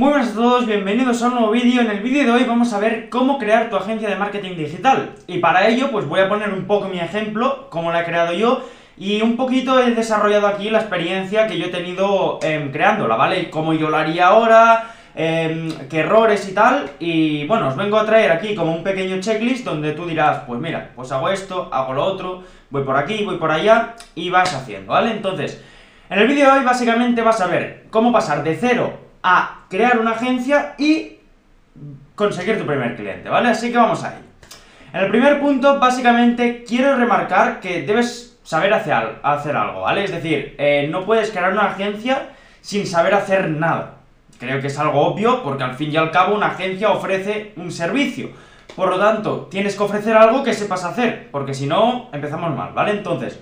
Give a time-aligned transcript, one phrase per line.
[0.00, 1.82] Muy buenas a todos, bienvenidos a un nuevo vídeo.
[1.82, 5.10] En el vídeo de hoy vamos a ver cómo crear tu agencia de marketing digital.
[5.26, 8.32] Y para ello, pues voy a poner un poco mi ejemplo, cómo la he creado
[8.32, 8.66] yo,
[8.96, 13.50] y un poquito he desarrollado aquí la experiencia que yo he tenido eh, creándola, ¿vale?
[13.50, 16.92] Cómo yo lo haría ahora, eh, qué errores y tal.
[16.98, 20.58] Y bueno, os vengo a traer aquí como un pequeño checklist donde tú dirás, pues
[20.60, 24.54] mira, pues hago esto, hago lo otro, voy por aquí, voy por allá, y vas
[24.54, 25.10] haciendo, ¿vale?
[25.10, 25.62] Entonces,
[26.08, 29.98] en el vídeo de hoy básicamente vas a ver cómo pasar de cero a crear
[29.98, 31.18] una agencia y
[32.14, 33.48] conseguir tu primer cliente, ¿vale?
[33.48, 34.26] Así que vamos a ello.
[34.92, 40.04] En el primer punto, básicamente, quiero remarcar que debes saber hacer, algo, ¿vale?
[40.04, 42.30] Es decir, eh, no puedes crear una agencia
[42.60, 43.98] sin saber hacer nada.
[44.38, 47.70] Creo que es algo obvio, porque al fin y al cabo una agencia ofrece un
[47.70, 48.30] servicio.
[48.74, 52.72] Por lo tanto, tienes que ofrecer algo que sepas hacer, porque si no, empezamos mal,
[52.72, 52.92] ¿vale?
[52.92, 53.38] Entonces,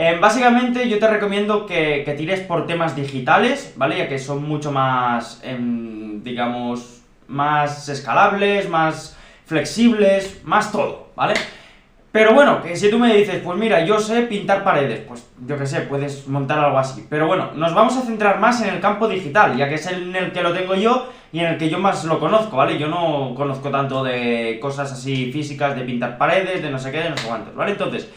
[0.00, 3.98] eh, básicamente yo te recomiendo que, tires por temas digitales, ¿vale?
[3.98, 11.34] Ya que son mucho más, em, digamos, más escalables, más flexibles, más todo, ¿vale?
[12.12, 15.58] Pero bueno, que si tú me dices, pues mira, yo sé pintar paredes, pues yo
[15.58, 17.04] que sé, puedes montar algo así.
[17.10, 20.14] Pero bueno, nos vamos a centrar más en el campo digital, ya que es en
[20.14, 22.78] el que lo tengo yo y en el que yo más lo conozco, ¿vale?
[22.78, 26.98] Yo no conozco tanto de cosas así físicas, de pintar paredes, de no sé qué,
[26.98, 27.72] de no sé cuántos, ¿vale?
[27.72, 28.08] Entonces,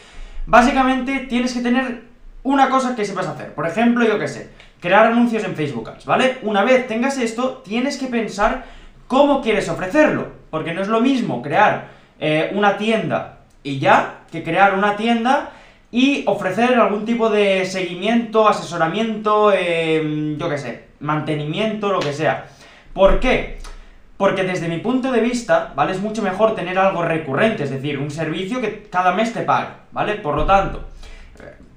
[0.46, 2.02] Básicamente tienes que tener
[2.42, 3.54] una cosa que sepas hacer.
[3.54, 6.38] Por ejemplo, yo qué sé, crear anuncios en Facebook Ads, ¿vale?
[6.42, 8.64] Una vez tengas esto, tienes que pensar
[9.06, 10.42] cómo quieres ofrecerlo.
[10.50, 11.88] Porque no es lo mismo crear
[12.20, 15.50] eh, una tienda y ya, que crear una tienda
[15.90, 22.46] y ofrecer algún tipo de seguimiento, asesoramiento, em, yo qué sé, mantenimiento, lo que sea.
[22.92, 23.58] ¿Por qué?
[24.22, 25.90] Porque desde mi punto de vista, ¿vale?
[25.90, 29.70] Es mucho mejor tener algo recurrente, es decir, un servicio que cada mes te pague,
[29.90, 30.14] ¿vale?
[30.14, 30.84] Por lo tanto,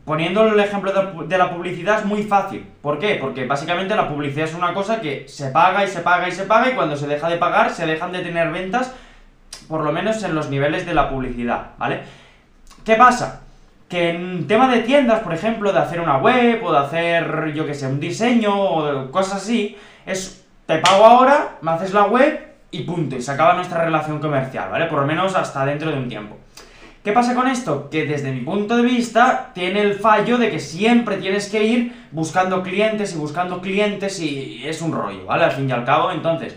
[0.06, 0.92] poniendo el ejemplo
[1.26, 2.64] de la publicidad es muy fácil.
[2.84, 3.18] ¿Por qué?
[3.20, 6.44] Porque básicamente la publicidad es una cosa que se paga y se paga y se
[6.44, 8.94] paga y cuando se deja de pagar se dejan de tener ventas,
[9.68, 12.02] por lo menos en los niveles de la publicidad, ¿vale?
[12.84, 13.42] ¿Qué pasa?
[13.90, 17.66] Que en tema de tiendas, por ejemplo, de hacer una web o de hacer, yo
[17.66, 22.40] que sé, un diseño o cosas así, es te pago ahora, me haces la web
[22.72, 24.86] y punto, y se acaba nuestra relación comercial, ¿vale?
[24.86, 26.38] Por lo menos hasta dentro de un tiempo.
[27.04, 27.88] ¿Qué pasa con esto?
[27.92, 31.94] Que desde mi punto de vista tiene el fallo de que siempre tienes que ir
[32.12, 35.44] buscando clientes y buscando clientes y es un rollo, ¿vale?
[35.44, 36.56] Al fin y al cabo, entonces,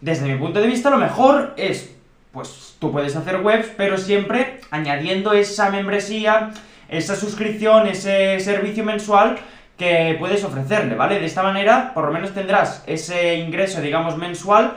[0.00, 1.96] desde mi punto de vista lo mejor es,
[2.30, 6.52] pues tú puedes hacer webs, pero siempre añadiendo esa membresía,
[6.88, 9.36] esa suscripción, ese servicio mensual
[9.78, 11.20] que puedes ofrecerle, ¿vale?
[11.20, 14.72] De esta manera, por lo menos tendrás ese ingreso, digamos, mensual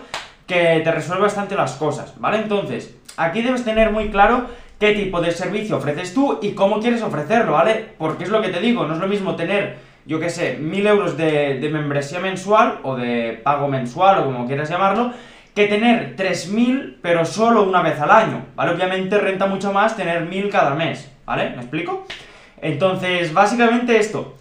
[0.45, 2.37] que te resuelve bastante las cosas, ¿vale?
[2.37, 4.45] Entonces, aquí debes tener muy claro
[4.79, 7.93] qué tipo de servicio ofreces tú y cómo quieres ofrecerlo, ¿vale?
[7.97, 10.85] Porque es lo que te digo, no es lo mismo tener, yo qué sé, mil
[10.85, 15.13] euros de, membresía mensual o de pago mensual o como quieras llamarlo,
[15.55, 18.71] que tener 3.000 pero solo una vez al año, ¿vale?
[18.71, 21.49] Obviamente renta mucho más tener 1.000 cada mes, ¿vale?
[21.49, 22.05] ¿Me explico?
[22.61, 24.37] Entonces, básicamente esto.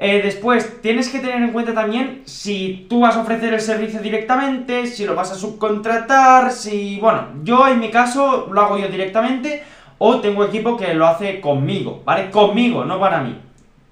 [0.00, 4.00] Eh, después, tienes que tener en cuenta también si tú vas a ofrecer el servicio
[4.00, 7.00] directamente, si lo vas a subcontratar, si...
[7.00, 9.64] Bueno, yo en mi caso lo hago yo directamente
[9.98, 12.30] o tengo equipo que lo hace conmigo, ¿vale?
[12.30, 13.36] Conmigo, no para mí.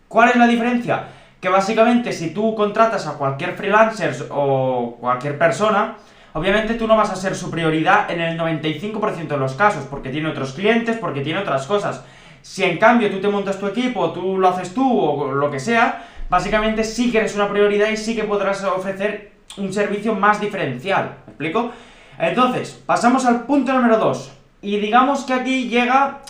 [0.07, 1.09] ¿Cuál es la diferencia?
[1.41, 5.97] Que básicamente si tú contratas a cualquier freelancer o cualquier persona,
[6.35, 10.11] obviamente tú no vas a ser su prioridad en el 95% de los casos, porque
[10.11, 12.05] tiene otros clientes, porque tiene otras cosas.
[12.47, 15.59] Si en cambio tú te montas tu equipo, tú lo haces tú o lo que
[15.59, 20.41] sea, básicamente sí que eres una prioridad y sí que podrás ofrecer un servicio más
[20.41, 21.17] diferencial.
[21.27, 21.73] ¿Me explico?
[22.17, 24.33] Entonces, pasamos al punto número 2.
[24.63, 26.21] Y digamos que aquí llega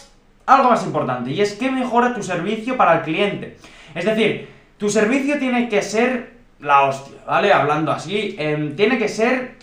[0.47, 3.59] algo más importante, y es que mejora tu servicio para el cliente.
[3.95, 7.53] Es decir, tu servicio tiene que ser la hostia, ¿vale?
[7.53, 9.56] Hablando así, em, tiene que ser,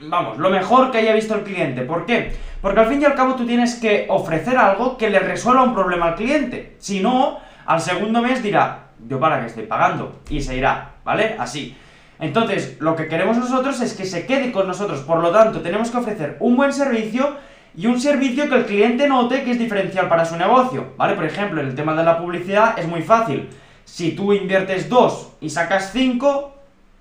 [0.00, 1.82] vamos, lo mejor que haya visto el cliente.
[1.82, 2.34] ¿Por qué?
[2.60, 5.74] Porque al fin y al cabo tú tienes que ofrecer algo que le resuelva un
[5.74, 6.76] problema al cliente.
[6.78, 11.36] Si no, al segundo mes dirá, yo para qué estoy pagando, y se irá, ¿vale?
[11.38, 11.76] Así.
[12.18, 15.90] Entonces, lo que queremos nosotros es que se quede con nosotros, por lo tanto, tenemos
[15.90, 17.36] que ofrecer un buen servicio
[17.76, 21.14] y un servicio que el cliente note que es diferencial para su negocio, ¿vale?
[21.14, 23.50] Por ejemplo, en el tema de la publicidad es muy fácil.
[23.84, 26.54] Si tú inviertes 2 y sacas 5,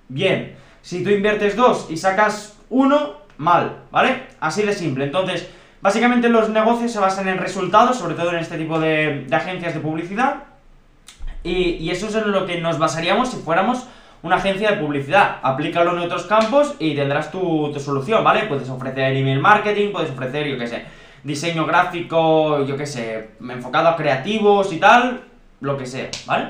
[0.09, 0.57] bien.
[0.81, 4.23] Si tú inviertes 2 y sacas 1, mal, ¿vale?
[4.39, 5.05] Así de simple.
[5.05, 5.49] Entonces,
[5.81, 9.79] básicamente los negocios se basan en resultados, sobre todo en este tipo de, agencias de
[9.79, 10.43] publicidad,
[11.43, 13.85] y, eso es en lo que nos basaríamos si fuéramos
[14.23, 15.37] una agencia de publicidad.
[15.43, 18.47] Aplícalo en otros campos y tendrás tu, solución, ¿vale?
[18.47, 20.85] Puedes ofrecer email marketing, puedes ofrecer, yo qué sé,
[21.23, 25.21] diseño gráfico, yo qué sé, enfocado a creativos y tal,
[25.61, 26.49] lo que sea, ¿vale?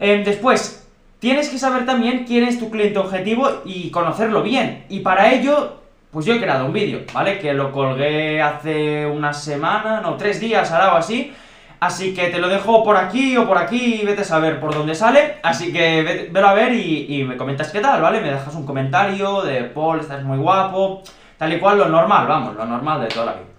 [0.00, 0.81] Eh, después,
[1.22, 4.86] tienes que saber también quién es tu cliente objetivo y conocerlo bien.
[4.88, 5.76] Y para ello,
[6.10, 7.38] pues yo he creado un vídeo, ¿vale?
[7.38, 11.32] Que lo colgué hace una semana, no, tres días, ahora o así.
[11.78, 14.74] Así que te lo dejo por aquí o por aquí y vete a saber por
[14.74, 15.36] dónde sale.
[15.44, 18.20] Así que velo a ver y, y me comentas qué tal, ¿vale?
[18.20, 21.04] Me dejas un comentario de Paul, estás muy guapo,
[21.38, 23.51] tal y cual, lo normal, vamos, lo normal de toda la vida.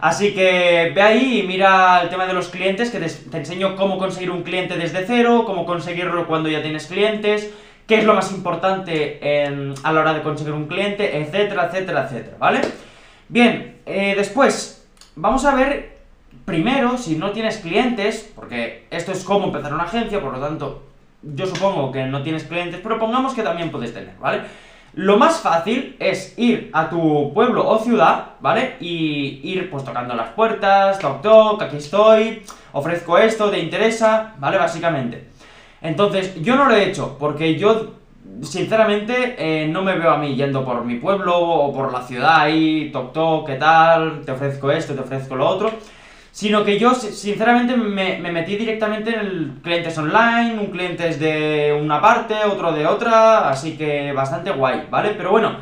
[0.00, 3.98] Así que ve ahí y mira el tema de los clientes, que te, enseño cómo
[3.98, 7.52] conseguir un cliente desde cero, cómo conseguirlo cuando ya tienes clientes,
[7.86, 12.04] qué es lo más importante en, a la hora de conseguir un cliente, etcétera, etcétera,
[12.04, 12.60] etcétera, ¿vale?
[13.28, 14.86] Bien, eh, después,
[15.16, 15.98] vamos a ver
[16.44, 20.82] primero, si no tienes clientes, porque esto es cómo empezar una agencia, por lo tanto,
[21.22, 24.42] yo supongo que no tienes clientes, pero pongamos que también puedes tener, ¿vale?
[24.98, 28.74] Lo más fácil es ir a tu pueblo o ciudad, ¿vale?
[28.80, 32.42] Y ir pues tocando las puertas, toc toc, aquí estoy,
[32.72, 34.34] ofrezco esto, ¿te interesa?
[34.38, 34.58] ¿Vale?
[34.58, 35.28] Básicamente.
[35.80, 37.92] Entonces, yo no lo he hecho, porque yo,
[38.42, 42.40] sinceramente, eh, no me veo a mí yendo por mi pueblo o por la ciudad
[42.40, 44.22] ahí, toc toc, ¿qué tal?
[44.26, 45.70] Te ofrezco esto, te ofrezco lo otro
[46.32, 51.18] sino que yo sinceramente me, me, metí directamente en el clientes online, un cliente es
[51.18, 55.14] de una parte, otro de otra, así que bastante guay, ¿vale?
[55.16, 55.56] Pero bueno,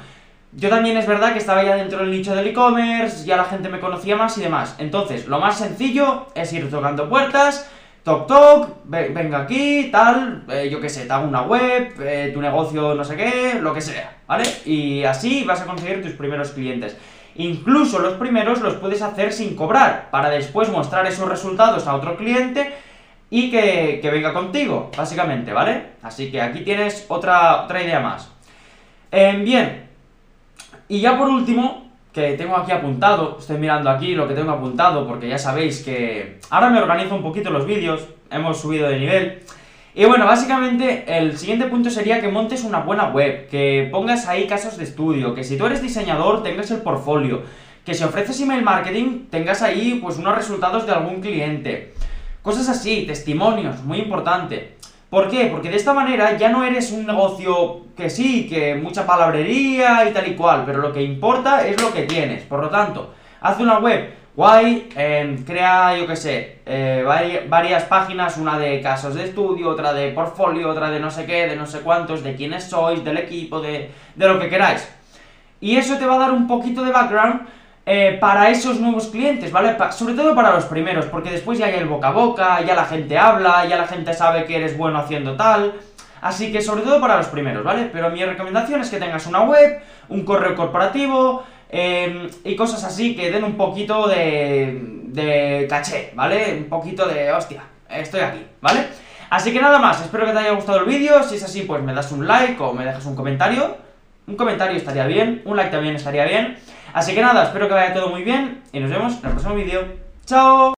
[0.52, 3.68] yo también es verdad que estaba ya dentro del nicho del e-commerce, ya la gente
[3.68, 4.76] me conocía más y demás.
[4.78, 7.70] Entonces, lo más sencillo es ir tocando puertas,
[8.02, 12.40] toc toc, venga aquí, tal, eh, yo qué sé, te hago una web, eh, tu
[12.40, 14.44] negocio no sé qué, lo que sea, ¿vale?
[14.64, 16.96] Y así vas a conseguir tus primeros clientes.
[17.38, 22.16] Incluso los primeros los puedes hacer sin cobrar, para después mostrar esos resultados a otro
[22.16, 22.74] cliente
[23.30, 25.92] y que, venga contigo, básicamente, ¿vale?
[26.02, 28.30] Así que aquí tienes otra, otra idea más.
[29.10, 29.88] Eh, bien,
[30.88, 35.06] y ya por último, que tengo aquí apuntado, estoy mirando aquí lo que tengo apuntado,
[35.06, 39.42] porque ya sabéis que ahora me organizo un poquito los vídeos, hemos subido de nivel,
[39.98, 44.46] y bueno, básicamente el siguiente punto sería que montes una buena web, que pongas ahí
[44.46, 47.44] casos de estudio, que si tú eres diseñador tengas el portfolio,
[47.82, 51.94] que si ofreces email marketing tengas ahí pues unos resultados de algún cliente.
[52.42, 54.76] Cosas así, testimonios, muy importante.
[55.08, 55.46] ¿Por qué?
[55.46, 60.12] Porque de esta manera ya no eres un negocio que sí, que mucha palabrería y
[60.12, 62.42] tal y cual, pero lo que importa es lo que tienes.
[62.42, 67.02] Por lo tanto, haz una web guay, em, crea, yo qué sé, eh,
[67.48, 71.46] varias páginas, una de casos de estudio, otra de portfolio, otra de no sé qué,
[71.46, 74.86] de no sé cuántos, de quiénes sois, del equipo, de, de lo que queráis.
[75.58, 77.48] Y eso te va a dar un poquito de background
[77.86, 79.74] eh, para esos nuevos clientes, ¿vale?
[79.92, 82.84] sobre todo para los primeros, porque después ya hay el boca a boca, ya la
[82.84, 85.72] gente habla, ya la gente sabe que eres bueno haciendo tal.
[86.20, 87.88] Así que sobre todo para los primeros, ¿vale?
[87.92, 93.16] Pero mi recomendación es que tengas una web, un correo corporativo, Em, y cosas así
[93.16, 96.58] que den un poquito de, de caché, ¿vale?
[96.58, 98.86] Un poquito de, hostia, estoy aquí, ¿vale?
[99.30, 101.82] Así que nada más, espero que te haya gustado el vídeo, si es así pues
[101.82, 103.76] me das un like o me dejas un comentario,
[104.26, 106.56] un comentario estaría bien, un like también estaría bien,
[106.92, 109.54] así que nada, espero que vaya todo muy bien y nos vemos en el próximo
[109.54, 109.84] vídeo,
[110.24, 110.74] ¡chao!